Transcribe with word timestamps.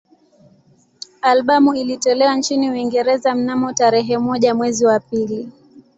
Albamu 1.21 1.75
ilitolewa 1.75 2.35
nchini 2.35 2.69
Uingereza 2.71 3.35
mnamo 3.35 3.73
tarehe 3.73 4.17
moja 4.17 4.55
mwezi 4.55 4.85
wa 4.85 4.99
pili 4.99 5.49